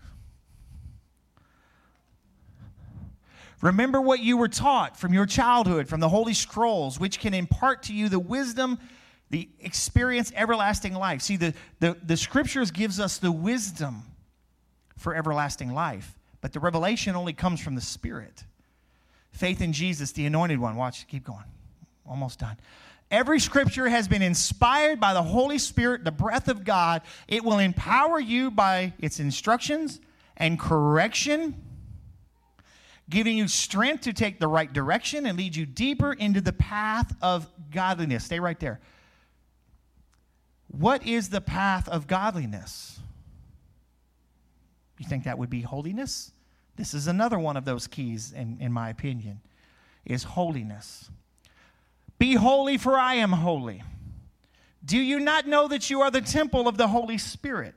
[3.61, 7.83] Remember what you were taught from your childhood, from the Holy Scrolls, which can impart
[7.83, 8.77] to you the wisdom,
[9.29, 11.21] the experience, everlasting life.
[11.21, 14.03] See, the, the, the scriptures gives us the wisdom
[14.97, 18.43] for everlasting life, but the revelation only comes from the Spirit.
[19.33, 20.75] Faith in Jesus, the anointed one.
[20.75, 21.43] Watch, keep going.
[22.05, 22.55] Almost done.
[23.09, 27.01] Every scripture has been inspired by the Holy Spirit, the breath of God.
[27.27, 29.99] It will empower you by its instructions
[30.37, 31.61] and correction,
[33.09, 37.13] giving you strength to take the right direction and lead you deeper into the path
[37.21, 38.23] of godliness.
[38.25, 38.79] Stay right there.
[40.67, 42.99] What is the path of godliness?
[44.97, 46.31] You think that would be holiness?
[46.75, 49.41] This is another one of those keys, in, in my opinion,
[50.05, 51.09] is holiness.
[52.17, 53.83] Be holy, for I am holy.
[54.83, 57.75] Do you not know that you are the temple of the Holy Spirit?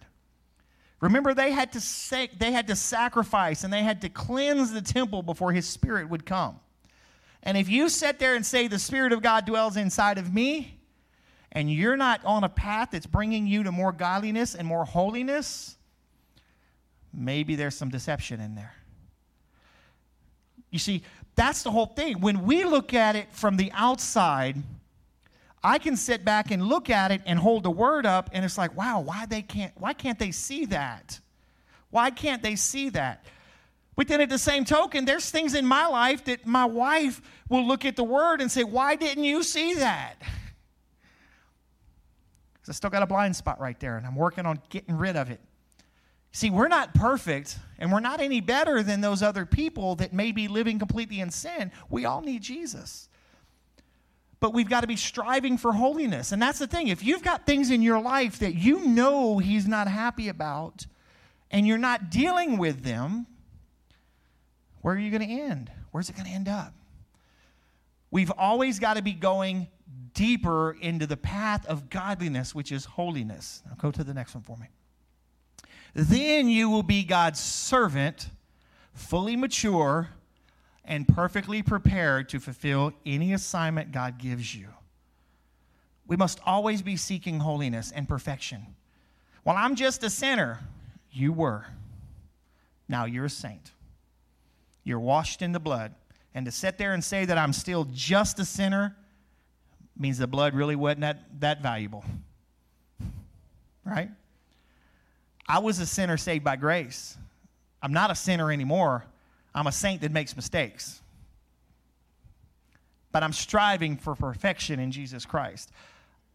[1.01, 5.23] Remember, they had to they had to sacrifice and they had to cleanse the temple
[5.23, 6.59] before His Spirit would come.
[7.43, 10.81] And if you sit there and say, The Spirit of God dwells inside of me,
[11.53, 15.77] and you're not on a path that's bringing you to more godliness and more holiness,
[17.13, 18.75] maybe there's some deception in there.
[20.77, 21.03] You see,
[21.37, 22.21] that's the whole thing.
[22.21, 24.63] When we look at it from the outside,
[25.65, 28.59] I can sit back and look at it and hold the word up, and it's
[28.59, 31.19] like, wow, why they can't why can't they see that?
[31.89, 33.25] Why can't they see that?
[33.97, 37.67] But then at the same token, there's things in my life that my wife will
[37.67, 40.17] look at the word and say, Why didn't you see that?
[42.53, 45.17] Because I still got a blind spot right there, and I'm working on getting rid
[45.17, 45.41] of it.
[46.37, 50.33] See, we're not perfect, and we're not any better than those other people that may
[50.33, 51.73] be living completely in sin.
[51.89, 53.09] We all need Jesus.
[54.39, 56.33] But we've got to be striving for holiness.
[56.33, 56.89] And that's the thing.
[56.89, 60.85] If you've got things in your life that you know He's not happy about,
[61.51, 63.27] and you're not dealing with them,
[64.83, 65.71] where are you going to end?
[65.91, 66.75] Where's it going to end up?
[68.11, 69.69] We've always got to be going
[70.13, 73.63] deeper into the path of godliness, which is holiness.
[73.65, 74.67] Now go to the next one for me.
[75.99, 78.29] Then you will be God's servant,
[78.93, 80.11] fully mature
[80.85, 84.69] and perfectly prepared to fulfill any assignment God gives you.
[86.07, 88.67] We must always be seeking holiness and perfection.
[89.43, 90.61] Well, I'm just a sinner.
[91.11, 91.65] You were.
[92.89, 93.73] Now you're a saint.
[94.85, 95.95] You're washed in the blood.
[96.35, 98.95] And to sit there and say that I'm still just a sinner
[99.99, 102.05] means the blood really wasn't that, that valuable.
[103.83, 104.11] Right?
[105.49, 107.17] I was a sinner saved by grace.
[107.83, 109.05] I'm not a sinner anymore.
[109.55, 111.01] I'm a saint that makes mistakes.
[113.13, 115.71] But I'm striving for perfection in Jesus Christ.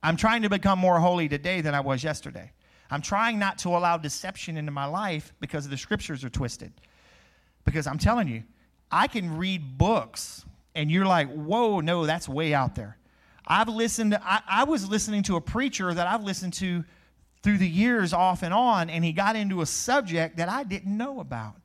[0.01, 2.51] I'm trying to become more holy today than I was yesterday.
[2.89, 6.73] I'm trying not to allow deception into my life because the scriptures are twisted.
[7.65, 8.43] Because I'm telling you,
[8.91, 12.97] I can read books and you're like, whoa, no, that's way out there.
[13.45, 16.83] I've listened, I, I was listening to a preacher that I've listened to
[17.43, 20.95] through the years off and on, and he got into a subject that I didn't
[20.95, 21.55] know about.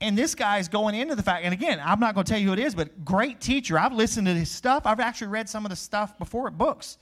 [0.00, 2.48] And this guy's going into the fact, and again, I'm not going to tell you
[2.48, 3.78] who it is, but great teacher.
[3.78, 4.84] I've listened to his stuff.
[4.84, 6.98] I've actually read some of the stuff before at books.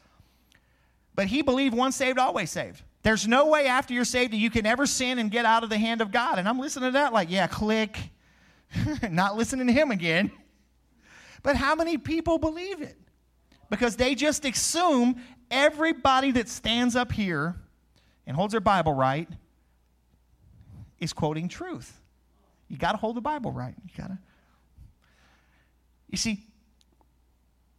[1.14, 2.82] But he believed once saved, always saved.
[3.02, 5.70] There's no way after you're saved that you can ever sin and get out of
[5.70, 6.38] the hand of God.
[6.38, 7.98] And I'm listening to that like, yeah, click.
[9.10, 10.30] Not listening to him again.
[11.44, 12.96] But how many people believe it?
[13.72, 15.16] Because they just assume
[15.50, 17.56] everybody that stands up here
[18.26, 19.26] and holds their Bible right
[21.00, 21.98] is quoting truth.
[22.68, 23.74] You got to hold the Bible right.
[23.82, 24.18] You got to.
[26.10, 26.44] You see,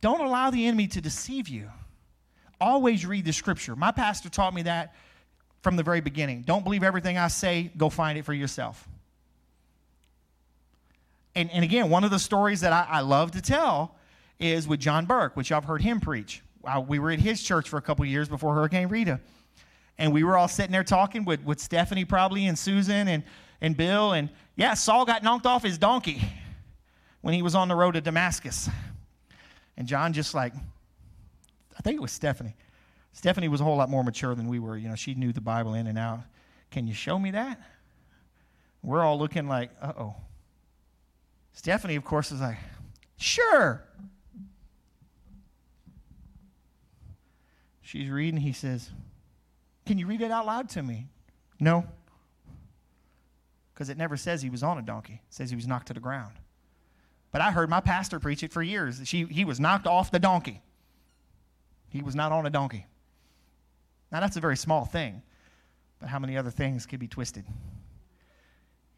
[0.02, 1.70] don't allow the enemy to deceive you.
[2.60, 3.76] Always read the scripture.
[3.76, 4.96] My pastor taught me that
[5.62, 6.42] from the very beginning.
[6.42, 8.90] Don't believe everything I say, go find it for yourself.
[11.36, 13.96] And, and again, one of the stories that I, I love to tell
[14.40, 16.42] is with John Burke, which I've heard him preach.
[16.64, 19.20] Uh, we were at his church for a couple years before Hurricane Rita.
[19.98, 23.24] And we were all sitting there talking with, with Stephanie, probably, and Susan and,
[23.62, 24.14] and Bill.
[24.14, 26.22] And yeah, Saul got knocked off his donkey
[27.22, 28.70] when he was on the road to Damascus.
[29.78, 30.54] And John just like,
[31.78, 32.56] I think it was Stephanie.
[33.14, 34.78] Stephanie was a whole lot more mature than we were.
[34.78, 36.22] You know, she knew the Bible in and out.
[36.72, 37.62] Can you show me that?
[38.82, 40.16] We're all looking like, uh oh.
[41.54, 42.58] Stephanie, of course, is like,
[43.18, 43.84] sure.
[47.84, 48.40] She's reading.
[48.40, 48.90] He says,
[49.86, 51.08] Can you read it out loud to me?
[51.60, 51.86] No.
[53.74, 55.94] Because it never says he was on a donkey, it says he was knocked to
[55.94, 56.34] the ground.
[57.32, 59.02] But I heard my pastor preach it for years.
[59.06, 60.62] She, he was knocked off the donkey.
[61.90, 62.86] He was not on a donkey.
[64.12, 65.24] Now, that's a very small thing,
[66.00, 67.44] but how many other things could be twisted?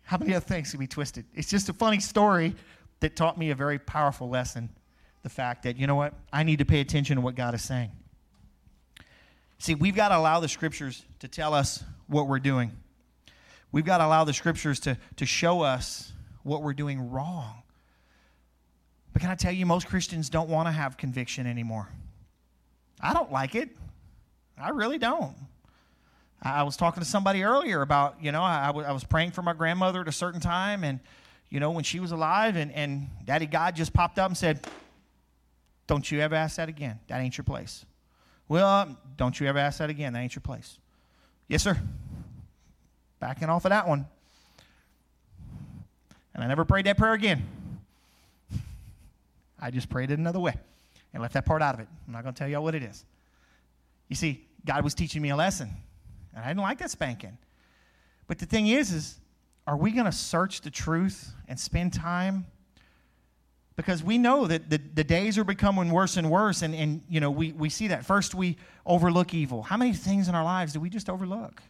[0.03, 1.25] How many other things could be twisted?
[1.33, 2.55] It's just a funny story
[2.99, 4.69] that taught me a very powerful lesson
[5.23, 7.63] the fact that, you know what, I need to pay attention to what God is
[7.63, 7.91] saying.
[9.59, 12.71] See, we've got to allow the scriptures to tell us what we're doing.
[13.71, 16.11] We've got to allow the scriptures to, to show us
[16.43, 17.63] what we're doing wrong.
[19.11, 21.89] But can I tell you, most Christians don't want to have conviction anymore.
[22.99, 23.69] I don't like it.
[24.57, 25.35] I really don't.
[26.41, 29.53] I was talking to somebody earlier about, you know, I, I was praying for my
[29.53, 30.99] grandmother at a certain time, and,
[31.49, 34.67] you know, when she was alive, and, and Daddy God just popped up and said,
[35.87, 36.99] Don't you ever ask that again.
[37.07, 37.85] That ain't your place.
[38.47, 40.13] Well, um, don't you ever ask that again.
[40.13, 40.77] That ain't your place.
[41.47, 41.77] Yes, sir.
[43.19, 44.05] Backing off of that one.
[46.33, 47.45] And I never prayed that prayer again.
[49.59, 50.53] I just prayed it another way
[51.13, 51.87] and left that part out of it.
[52.05, 53.05] I'm not going to tell y'all what it is.
[54.09, 55.69] You see, God was teaching me a lesson.
[56.35, 57.37] And I didn't like that spanking.
[58.27, 59.19] But the thing is, is
[59.65, 62.45] are we going to search the truth and spend time?
[63.75, 67.19] Because we know that the, the days are becoming worse and worse, and, and you
[67.19, 68.05] know, we, we see that.
[68.05, 69.63] First, we overlook evil.
[69.63, 71.61] How many things in our lives do we just overlook?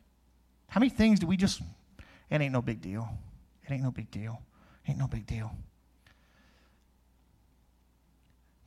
[0.68, 1.62] How many things do we just,
[2.30, 3.10] it ain't no big deal.
[3.66, 4.40] It ain't no big deal.
[4.84, 5.52] it Ain't no big deal.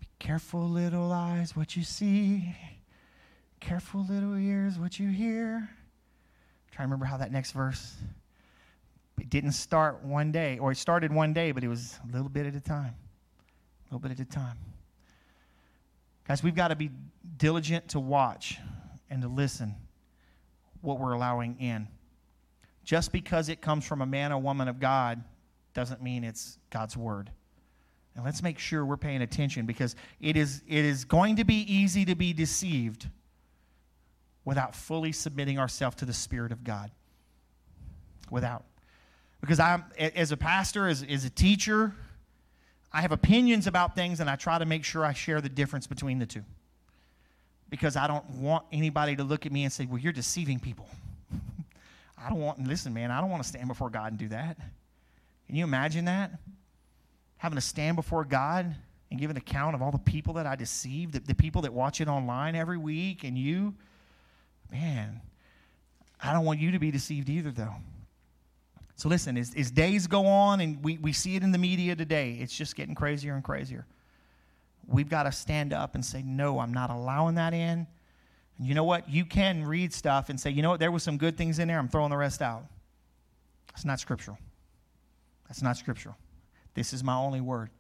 [0.01, 2.57] Be careful, little eyes, what you see.
[3.61, 5.69] Careful, little ears, what you hear.
[6.73, 7.95] Try to remember how that next verse.
[9.21, 12.29] It didn't start one day, or it started one day, but it was a little
[12.29, 12.95] bit at a time.
[13.91, 14.57] A little bit at a time.
[16.27, 16.91] Guys, we've got to be
[17.39, 18.59] diligent to watch
[19.09, 19.75] and to listen
[20.83, 21.89] what we're allowing in.
[22.85, 25.23] Just because it comes from a man or woman of God
[25.73, 27.31] doesn't mean it's God's word.
[28.15, 31.61] And let's make sure we're paying attention because it is, it is going to be
[31.73, 33.09] easy to be deceived
[34.45, 36.91] without fully submitting ourselves to the Spirit of God.
[38.31, 38.65] Without.
[39.41, 41.95] Because I'm, as a pastor, as, as a teacher,
[42.93, 45.87] I have opinions about things and I try to make sure I share the difference
[45.87, 46.45] between the two.
[47.71, 50.89] Because I don't want anybody to look at me and say, well, you're deceiving people.
[52.19, 54.57] I don't want, listen, man, I don't want to stand before God and do that.
[55.47, 56.33] Can you imagine that?
[57.37, 58.75] Having to stand before God
[59.11, 61.73] and give an account of all the people that I deceived, the, the people that
[61.73, 63.75] watch it online every week, and you.
[64.71, 65.21] Man,
[66.23, 67.75] I don't want you to be deceived either, though.
[68.99, 71.95] So listen, as, as days go on, and we, we see it in the media
[71.95, 73.87] today, it's just getting crazier and crazier.
[74.89, 77.87] We've got to stand up and say, no, I'm not allowing that in.
[78.59, 79.09] And you know what?
[79.09, 81.69] You can read stuff and say, you know what, there was some good things in
[81.69, 82.65] there, I'm throwing the rest out.
[83.69, 84.37] That's not scriptural.
[85.47, 86.17] That's not scriptural.
[86.75, 87.71] This is my only word.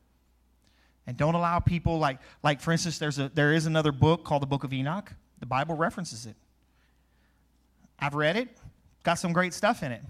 [1.09, 4.43] And don't allow people like, like for instance, there's a, there is another book called
[4.43, 5.13] the Book of Enoch.
[5.41, 6.37] The Bible references it.
[7.99, 8.57] I've read it,
[9.03, 10.03] got some great stuff in it.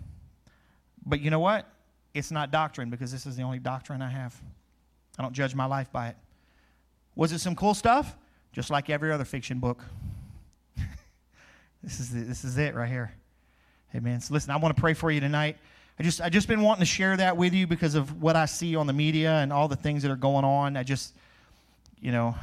[1.09, 1.67] But you know what?
[2.15, 4.41] It's not doctrine because this is the only doctrine I have.
[5.19, 6.17] I don't judge my life by it.
[7.17, 8.17] Was it some cool stuff?
[8.53, 9.83] Just like every other fiction book.
[11.83, 13.13] this, is the, this is it right here.
[13.95, 14.21] Amen.
[14.21, 15.57] So listen, I want to pray for you tonight.
[15.99, 18.47] I just I just been wanting to share that with you because of what I
[18.47, 20.77] see on the media and all the things that are going on.
[20.77, 21.15] I just,
[22.01, 22.37] you know,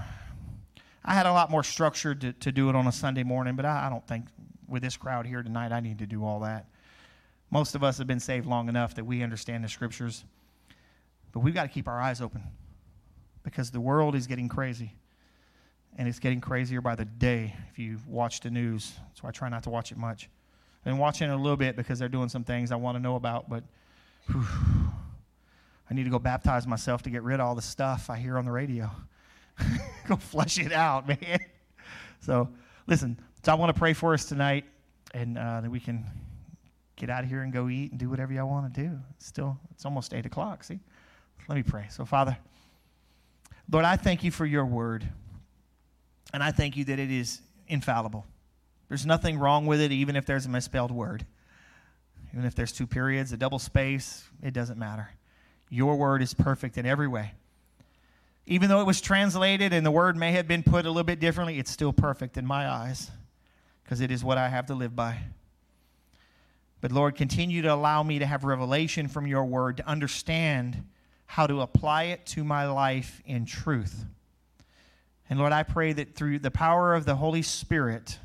[1.06, 3.66] I had a lot more structure to, to do it on a Sunday morning, but
[3.66, 4.26] I, I don't think
[4.68, 6.66] with this crowd here tonight I need to do all that.
[7.56, 10.26] Most of us have been saved long enough that we understand the scriptures,
[11.32, 12.44] but we've got to keep our eyes open
[13.44, 14.92] because the world is getting crazy.
[15.98, 18.96] And it's getting crazier by the day if you watch the news.
[19.14, 20.28] So I try not to watch it much
[20.82, 23.00] I've been watching it a little bit because they're doing some things I want to
[23.02, 23.64] know about, but
[24.30, 24.46] whew,
[25.90, 28.38] I need to go baptize myself to get rid of all the stuff I hear
[28.38, 28.92] on the radio.
[30.10, 31.40] go flush it out, man.
[32.20, 32.50] So,
[32.86, 34.66] listen, so I want to pray for us tonight
[35.14, 36.04] and uh, that we can
[36.96, 39.00] get out of here and go eat and do whatever y'all want to do.
[39.16, 40.80] It's still, it's almost 8 o'clock, see?
[41.48, 41.88] Let me pray.
[41.90, 42.38] So, Father,
[43.70, 45.08] Lord, I thank you for your word.
[46.34, 48.26] And I thank you that it is infallible.
[48.90, 51.26] There's nothing wrong with it, even if there's a misspelled word.
[52.34, 55.10] Even if there's two periods, a double space, it doesn't matter.
[55.70, 57.34] Your word is perfect in every way.
[58.46, 61.20] Even though it was translated and the word may have been put a little bit
[61.20, 63.10] differently, it's still perfect in my eyes
[63.84, 65.18] because it is what I have to live by.
[66.86, 70.88] But Lord, continue to allow me to have revelation from your word to understand
[71.26, 74.06] how to apply it to my life in truth.
[75.28, 78.20] And Lord, I pray that through the power of the Holy Spirit,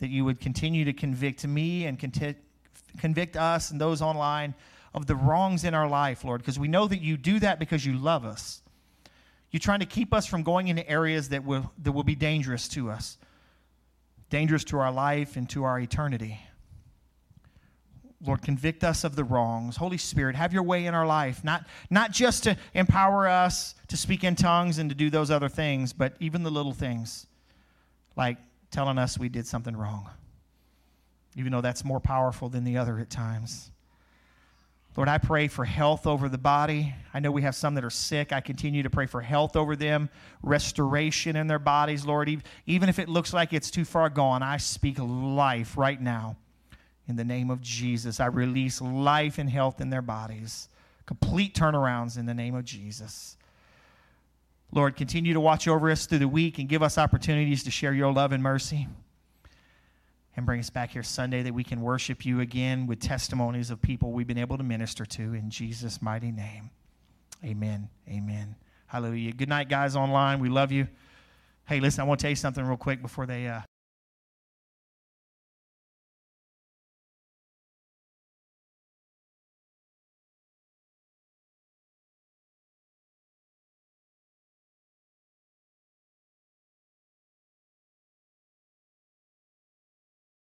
[0.00, 1.98] that you would continue to convict me and
[2.98, 4.54] convict us and those online
[4.92, 7.86] of the wrongs in our life, Lord, because we know that you do that because
[7.86, 8.60] you love us.
[9.50, 12.68] You're trying to keep us from going into areas that will, that will be dangerous
[12.68, 13.16] to us,
[14.28, 16.38] dangerous to our life and to our eternity.
[18.26, 19.76] Lord, convict us of the wrongs.
[19.76, 23.96] Holy Spirit, have your way in our life, not, not just to empower us to
[23.96, 27.26] speak in tongues and to do those other things, but even the little things
[28.16, 28.38] like
[28.70, 30.08] telling us we did something wrong,
[31.36, 33.70] even though that's more powerful than the other at times.
[34.96, 36.94] Lord, I pray for health over the body.
[37.12, 38.32] I know we have some that are sick.
[38.32, 40.08] I continue to pray for health over them,
[40.40, 42.30] restoration in their bodies, Lord.
[42.66, 46.36] Even if it looks like it's too far gone, I speak life right now.
[47.06, 50.68] In the name of Jesus, I release life and health in their bodies.
[51.06, 53.36] Complete turnarounds in the name of Jesus.
[54.72, 57.92] Lord, continue to watch over us through the week and give us opportunities to share
[57.92, 58.88] your love and mercy.
[60.36, 63.80] And bring us back here Sunday that we can worship you again with testimonies of
[63.80, 66.70] people we've been able to minister to in Jesus' mighty name.
[67.44, 67.88] Amen.
[68.08, 68.56] Amen.
[68.86, 69.32] Hallelujah.
[69.32, 70.40] Good night, guys online.
[70.40, 70.88] We love you.
[71.66, 73.46] Hey, listen, I want to tell you something real quick before they.
[73.46, 73.60] Uh